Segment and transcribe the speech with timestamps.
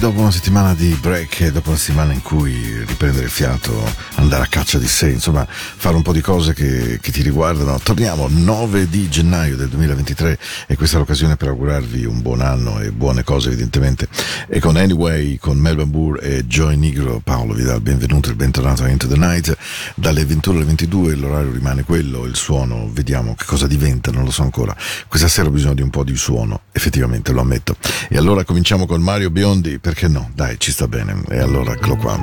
[0.00, 4.44] dopo una settimana di break e dopo una settimana in cui riprendere il fiato, andare
[4.44, 8.26] a caccia di sé, insomma fare un po' di cose che, che ti riguardano, torniamo
[8.30, 10.38] 9 di gennaio del 2023
[10.68, 14.08] e questa è l'occasione per augurarvi un buon anno e buone cose evidentemente.
[14.48, 18.30] E con Anyway, con Melbourne Burr e Joy Nigro, Paolo vi dà il benvenuto e
[18.30, 19.54] il bentornato a Into the Night.
[19.96, 24.30] Dalle 21 alle 22 l'orario rimane quello, il suono, vediamo che cosa diventa, non lo
[24.30, 24.74] so ancora.
[25.08, 27.76] Questa sera ho bisogno di un po' di suono, effettivamente lo ammetto.
[28.08, 30.30] E allora cominciamo con Mario Biondi, perché no?
[30.34, 31.20] Dai, ci sta bene.
[31.30, 32.16] E allora eccolo qua.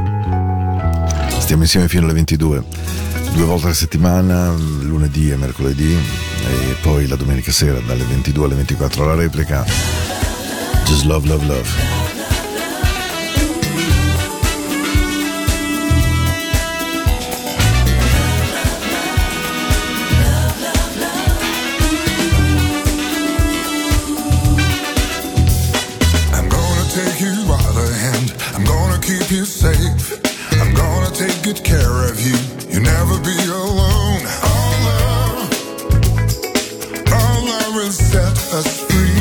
[1.39, 2.63] Stiamo insieme fino alle 22.
[3.33, 8.55] Due volte alla settimana, lunedì e mercoledì, e poi la domenica sera dalle 22 alle
[8.55, 9.65] 24 la replica.
[10.85, 12.06] Just love, love, love.
[29.27, 30.21] Keep you safe.
[30.61, 32.37] I'm gonna take good care of you.
[32.69, 34.21] You'll never be alone.
[34.51, 35.49] Our love,
[37.11, 39.19] our love will set us free.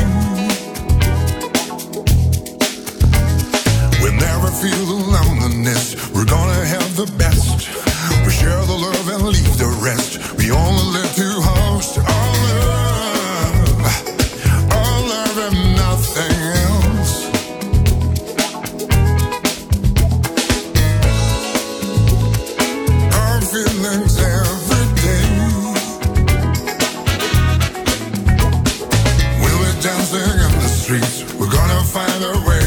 [4.01, 5.95] We'll never feel the loneliness.
[6.13, 7.36] We're gonna have the best.
[29.87, 31.23] Dancing in the streets.
[31.35, 32.66] We're gonna find a way.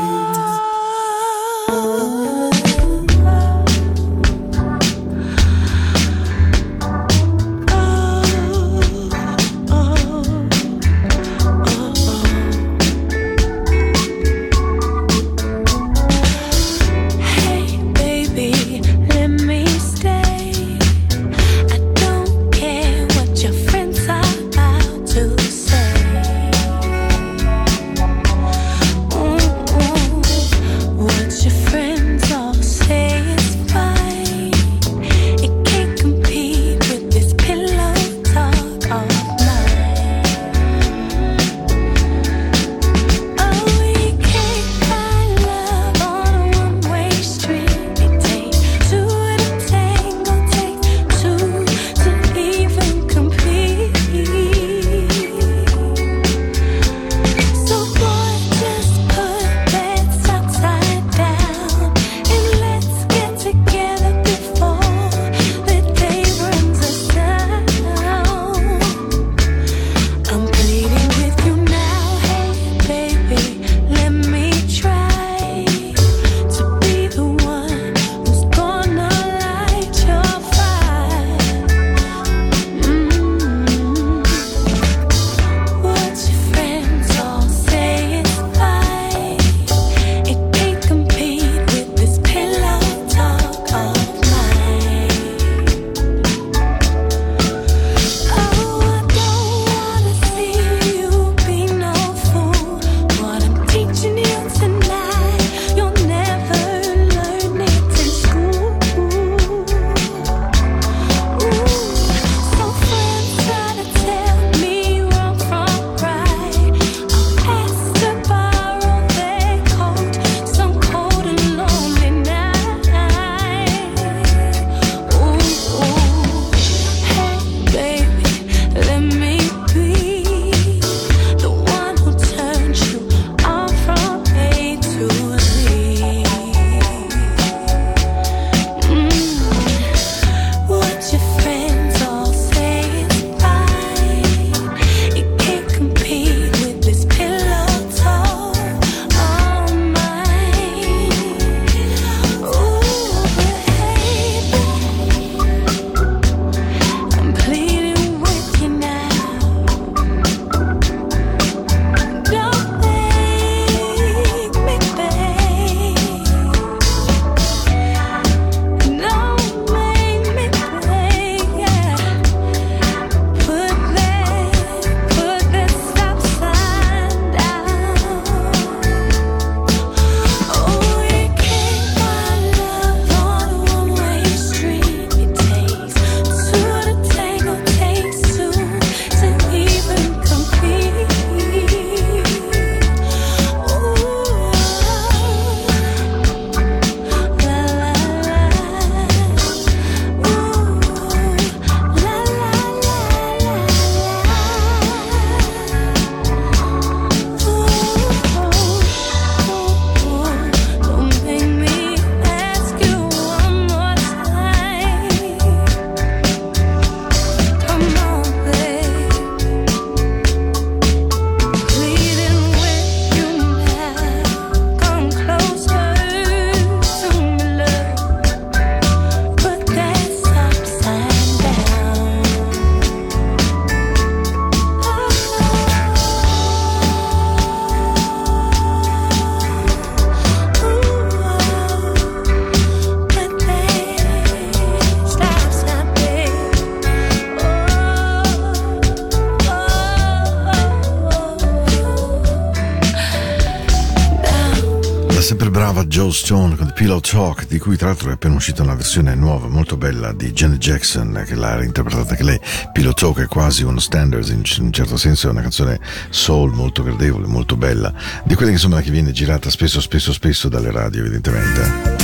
[256.81, 260.31] Pillow Talk, di cui tra l'altro è appena uscita una versione nuova, molto bella, di
[260.31, 262.39] Janet Jackson, che l'ha reinterpretata anche lei.
[262.73, 266.81] Pillow Talk è quasi uno standard, in un certo senso è una canzone soul molto
[266.81, 271.01] gradevole, molto bella, di quella che, insomma, che viene girata spesso, spesso, spesso dalle radio,
[271.01, 271.99] evidentemente.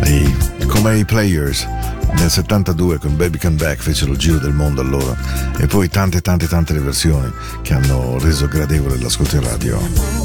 [0.00, 0.34] E
[0.66, 1.68] come i Players
[2.14, 5.14] nel 72 con Baby Come Back fecero il giro del mondo allora,
[5.58, 7.30] e poi tante, tante, tante le versioni
[7.60, 10.15] che hanno reso gradevole l'ascolto in radio.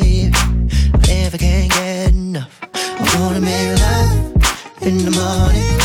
[0.00, 0.34] Babe.
[0.34, 2.60] I never can get enough.
[2.74, 5.77] I wanna make love in the morning.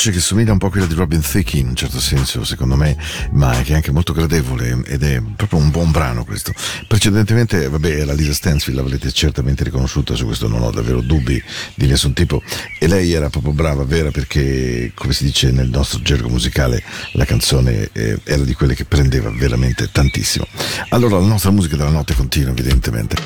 [0.00, 2.74] Voce che somiglia un po' a quella di Robin Thicke in un certo senso, secondo
[2.74, 2.96] me,
[3.32, 6.54] ma che è anche molto gradevole ed è proprio un buon brano questo.
[6.88, 11.42] Precedentemente, vabbè, era Lisa Stansfield, l'avrete certamente riconosciuta, su questo non ho davvero dubbi
[11.74, 12.42] di nessun tipo,
[12.78, 16.82] e lei era proprio brava, vera, perché, come si dice nel nostro gergo musicale,
[17.12, 20.46] la canzone eh, era di quelle che prendeva veramente tantissimo.
[20.90, 23.16] Allora, la nostra musica della notte continua, evidentemente,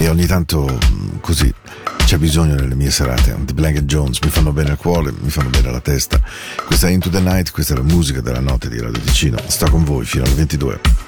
[0.00, 1.54] e ogni tanto mh, così
[2.04, 3.34] c'è bisogno nelle mie serate.
[3.44, 6.20] The Blanket Jones mi fanno bene al cuore, mi fanno bene alla testa.
[6.66, 9.38] Questa è Into the Night, questa è la musica della notte di Radio Ticino.
[9.46, 11.03] Sto con voi fino alle 22.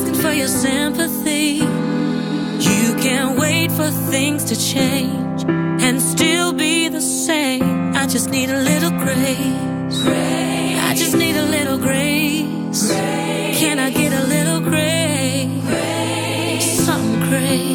[0.00, 1.60] Asking for your sympathy.
[2.68, 7.94] You can't wait for things to change and still be the same.
[7.94, 10.02] I just need a little grace.
[10.02, 10.78] grace.
[10.78, 12.90] I just need a little grace.
[13.60, 15.60] Can I get a little grace?
[16.86, 17.69] Some grace.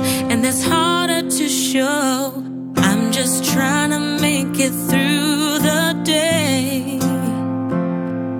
[0.00, 2.32] And that's harder to show.
[2.76, 6.98] I'm just trying to make it through the day.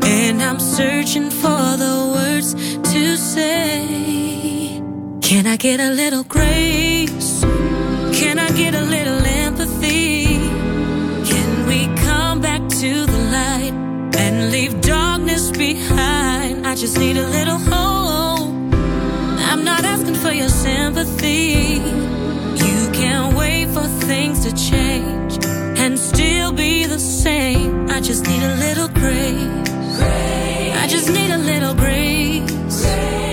[0.02, 2.54] And I'm searching for the words
[2.92, 4.80] to say.
[5.22, 7.40] Can I get a little grace?
[8.20, 10.24] Can I get a little empathy?
[11.30, 13.74] Can we come back to the light
[14.16, 16.66] and leave darkness behind?
[16.66, 18.37] I just need a little hope.
[19.50, 21.80] I'm not asking for your sympathy.
[22.66, 25.38] You can't wait for things to change
[25.78, 27.88] and still be the same.
[27.88, 29.68] I just need a little grace.
[30.82, 32.84] I just need a little grace.
[32.84, 33.27] Can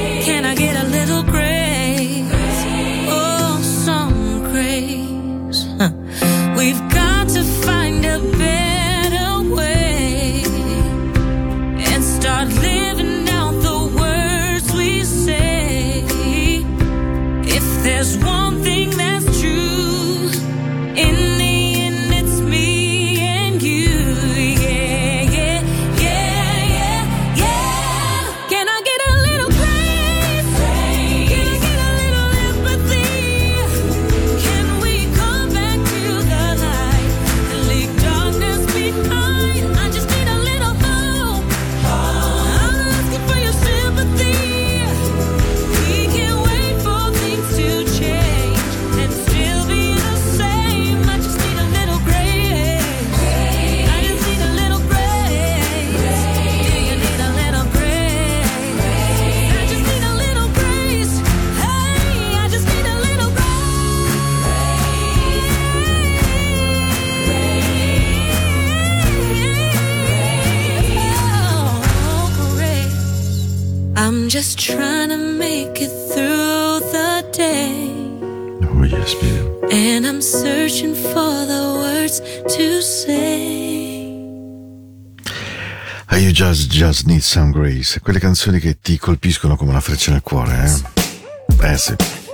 [86.95, 91.71] Girls Need Some Grace, quelle canzoni che ti colpiscono come una freccia nel cuore, eh?
[91.71, 92.25] Eh sì.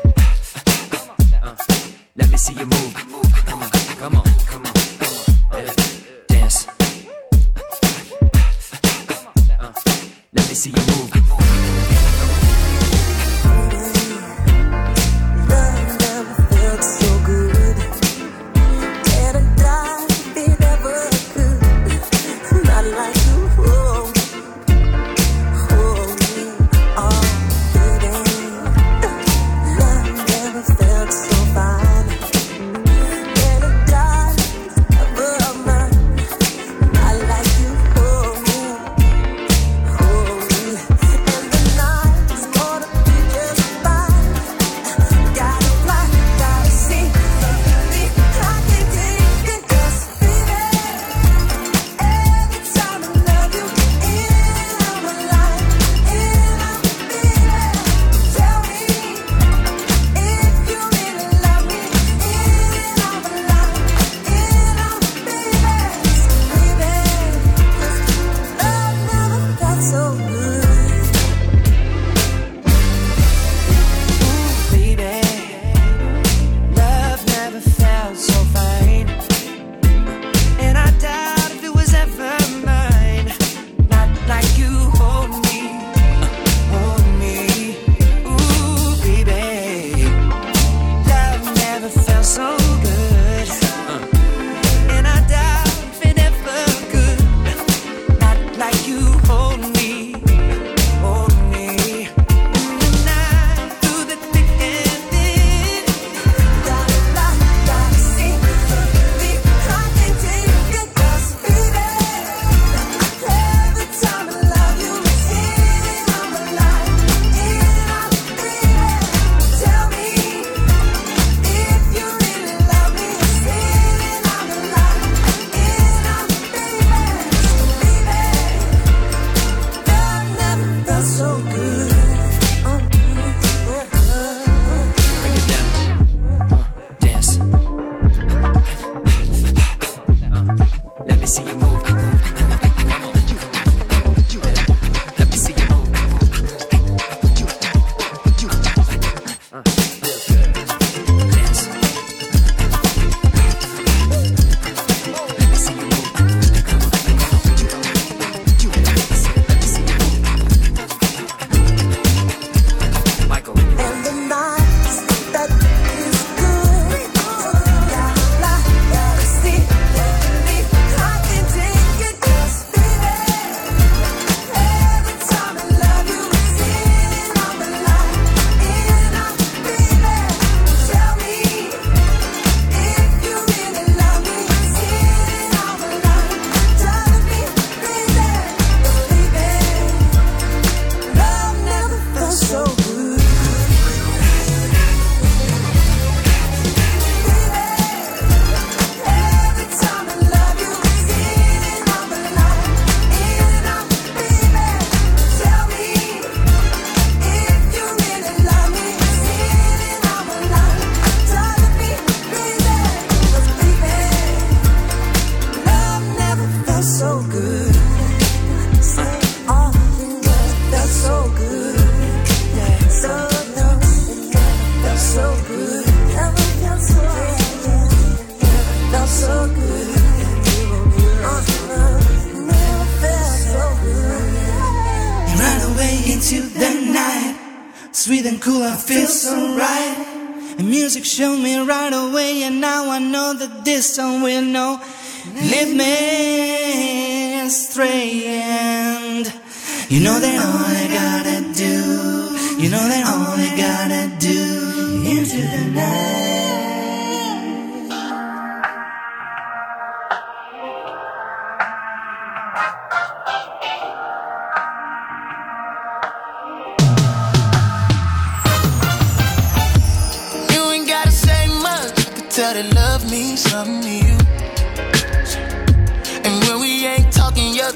[243.91, 244.17] so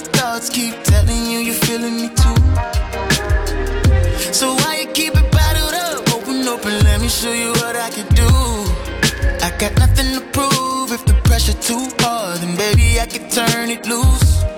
[0.07, 2.37] thoughts keep telling you you're feeling me too.
[4.33, 6.13] So why you keep it bottled up?
[6.13, 8.29] Open, open, let me show you what I can do.
[9.45, 10.91] I got nothing to prove.
[10.91, 14.54] If the pressure too hard, then baby I can turn it loose.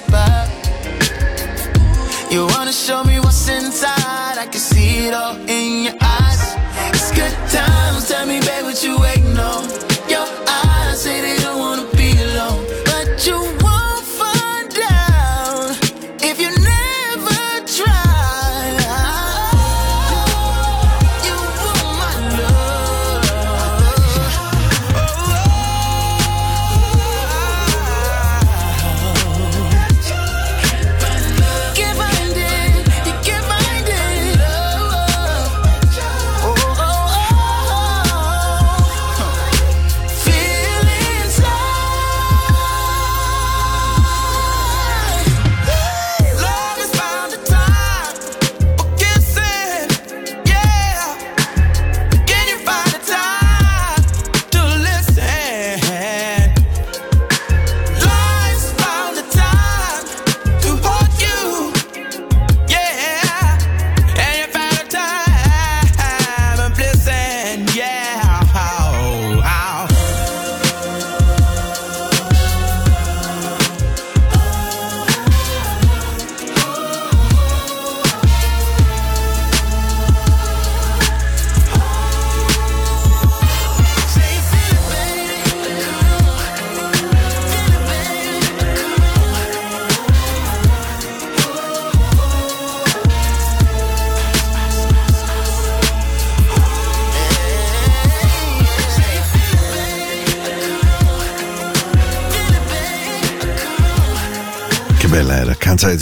[0.00, 0.48] Pass
[2.30, 2.40] you.
[2.40, 4.38] You wanna show me what's inside?
[4.38, 6.56] I can see it all in your eyes.
[6.92, 8.08] It's good times.
[8.08, 9.15] Tell me, babe, what you waiting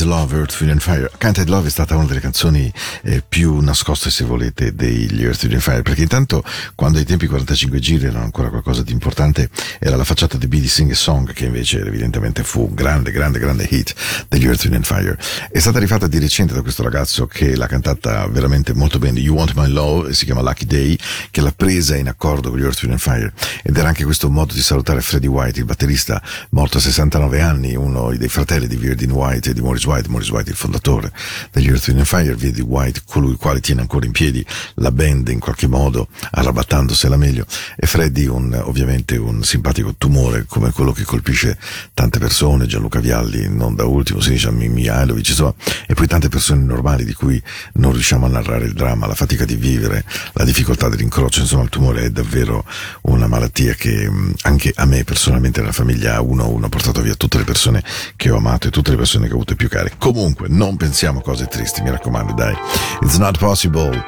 [0.05, 1.14] Love, Earth, Wind and Fire.
[1.25, 2.71] Can't Hide Love è stata una delle canzoni
[3.03, 6.45] eh, più nascoste, se volete, degli Earth, Wind Fire, perché intanto,
[6.75, 9.49] quando ai tempi 45 giri erano ancora qualcosa di importante,
[9.79, 13.39] era la facciata di Bee Sing a Song, che invece evidentemente fu un grande, grande,
[13.39, 13.95] grande hit
[14.29, 15.17] degli Earth, Wind Fire.
[15.51, 19.35] È stata rifatta di recente da questo ragazzo che l'ha cantata veramente molto bene, You
[19.35, 20.99] Want My Love, si chiama Lucky Day,
[21.31, 23.33] che l'ha presa in accordo con gli Earth, Wind Fire.
[23.63, 27.75] Ed era anche questo modo di salutare Freddie White, il batterista morto a 69 anni,
[27.75, 31.13] uno dei fratelli di Virgin White e di Morris White, Morris White il fondatore
[31.51, 34.45] degli Earth, Wind Fire, vedi White, colui il quale tiene ancora in piedi
[34.77, 37.47] la band in qualche modo, arrabattandosela meglio,
[37.77, 41.59] e Freddie un, ovviamente un simpatico tumore come quello che colpisce
[41.93, 45.55] tante persone, Gianluca Vialli, non da ultimo, Sinisa Mihailovic, insomma,
[45.87, 47.41] e poi tante persone normali di cui
[47.75, 51.69] non riusciamo a narrare il dramma, la fatica di vivere, la difficoltà dell'incrocio, insomma il
[51.69, 52.65] tumore è davvero
[53.03, 57.03] una malattia che mh, anche a me personalmente nella famiglia uno a uno ha portato
[57.03, 57.83] via tutte le persone
[58.17, 59.93] che ho amato e tutte le persone che ho avuto più care.
[59.99, 62.55] Comunque, non pensiamo a cose tristi, mi raccomando, dai.
[63.01, 64.05] It's not possible.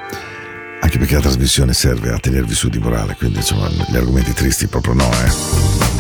[0.81, 4.67] Anche perché la trasmissione serve a tenervi su di morale, quindi insomma gli argomenti tristi
[4.67, 5.96] proprio no, eh.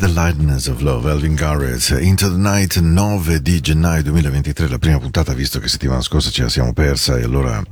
[0.00, 4.98] The lightness of love, Elvin Garrett, Into the Night 9 di gennaio 2023, la prima
[4.98, 7.62] puntata visto che settimana scorsa ce la siamo persa e allora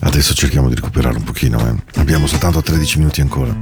[0.00, 2.00] adesso cerchiamo di recuperare un pochino, eh.
[2.00, 3.54] abbiamo soltanto 13 minuti ancora.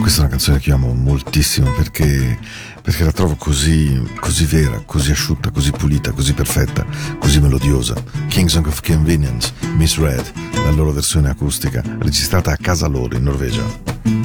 [0.00, 2.38] Questa è una canzone che amo moltissimo perché,
[2.80, 6.86] perché la trovo così, così vera, così asciutta, così pulita, così perfetta,
[7.18, 7.94] così melodiosa.
[8.28, 10.24] Kings of Convenience, Miss Red,
[10.54, 14.15] la loro versione acustica, registrata a casa loro in Norvegia.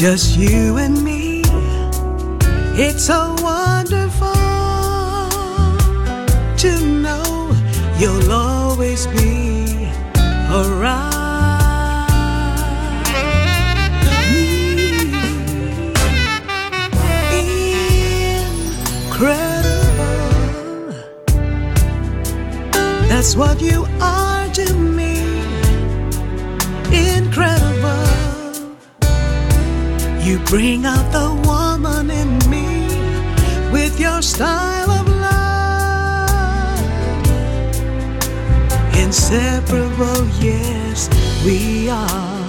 [0.00, 1.42] Just you and me.
[2.72, 4.32] It's so wonderful
[6.56, 7.54] to know
[7.98, 9.90] you'll always be
[10.50, 11.20] around.
[19.10, 20.94] Incredible.
[23.10, 24.89] That's what you are to me.
[30.50, 32.88] Bring out the woman in me
[33.70, 35.46] with your style of love.
[38.96, 41.08] Inseparable, yes,
[41.44, 42.39] we are.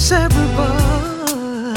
[0.00, 1.74] Inseparable.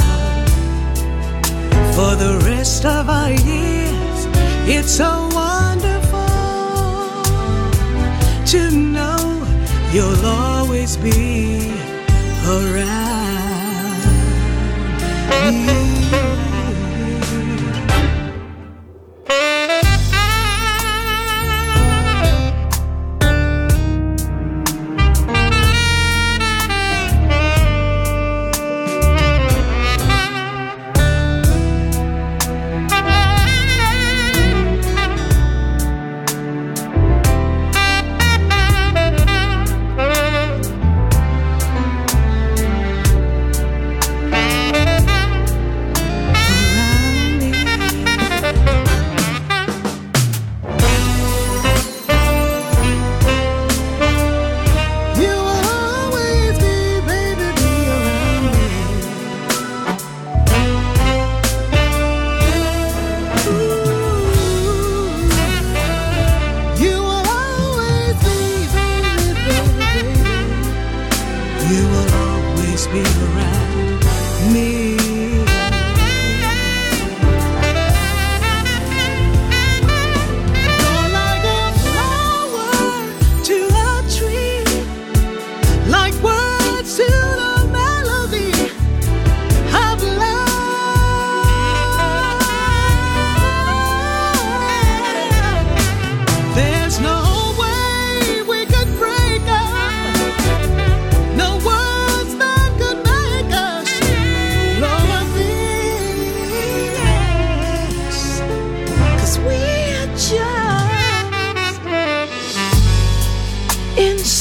[1.96, 4.20] For the rest of our years,
[4.66, 6.32] it's so wonderful
[8.54, 9.46] to know
[9.92, 11.74] you'll always be
[12.48, 13.23] around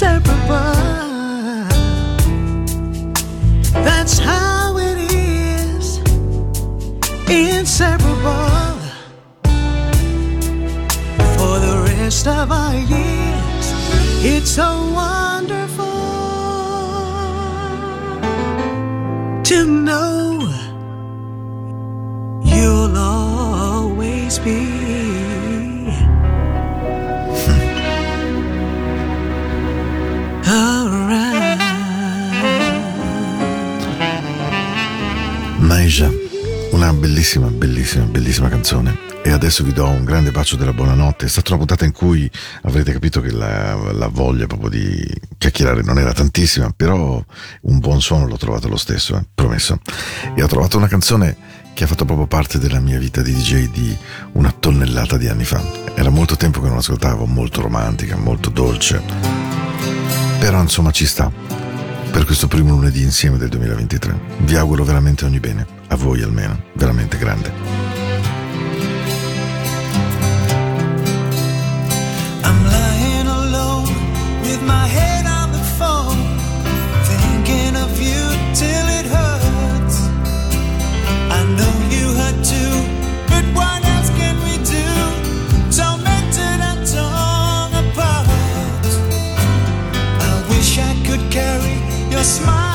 [0.03, 1.68] inseparable.
[3.84, 5.98] That's how it is,
[7.28, 8.80] inseparable.
[11.36, 13.66] For the rest of our years,
[14.24, 15.84] it's so wonderful
[19.44, 20.40] to know
[22.44, 24.81] you'll always be.
[37.03, 38.96] Bellissima, bellissima, bellissima canzone.
[39.24, 41.26] E adesso vi do un grande bacio della buonanotte.
[41.26, 42.30] È stata una puntata in cui
[42.62, 45.05] avrete capito che la, la voglia proprio di
[45.36, 47.20] chiacchierare non era tantissima, però
[47.62, 49.80] un buon suono l'ho trovato lo stesso, eh, promesso.
[50.36, 51.36] E ho trovato una canzone
[51.74, 53.96] che ha fatto proprio parte della mia vita di DJ di
[54.34, 55.61] una tonnellata di anni fa.
[55.96, 59.03] Era molto tempo che non l'ascoltavo, molto romantica, molto dolce.
[60.38, 61.32] Però insomma ci sta
[62.12, 64.20] per questo primo lunedì insieme del 2023.
[64.38, 67.53] Vi auguro veramente ogni bene, a voi almeno, veramente grande.
[72.43, 73.28] I'm lying
[74.40, 76.16] with my head on the phone,
[77.05, 78.22] thinking of you
[78.55, 79.99] till it hurts.
[81.30, 81.45] I
[81.93, 82.74] you hurt too,
[83.28, 83.82] but what
[84.16, 84.88] can we do?
[85.76, 88.28] Tormented and torn apart.
[90.20, 91.76] I wish I could carry
[92.11, 92.71] your smile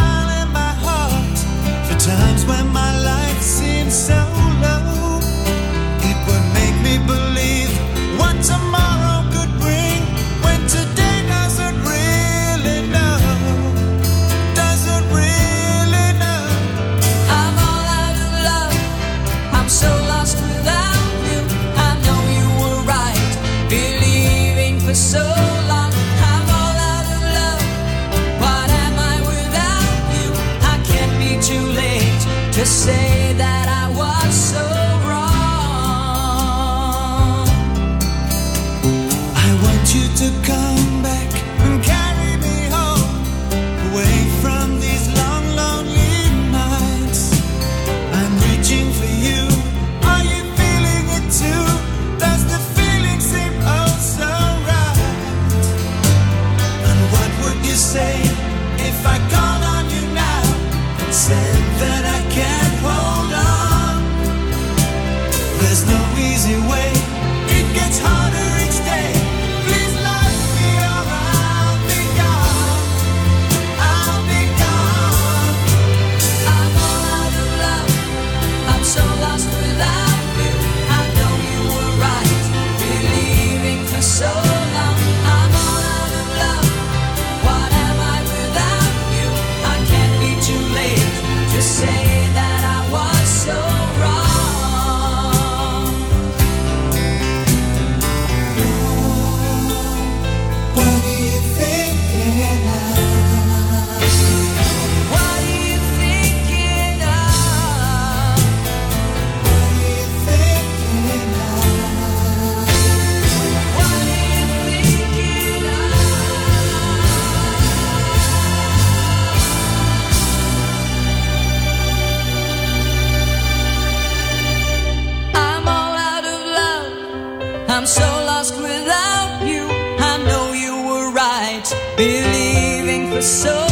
[133.18, 133.66] for so